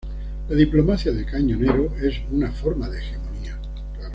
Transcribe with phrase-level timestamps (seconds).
[0.49, 3.59] La diplomacia de cañonero es una forma de hegemonía.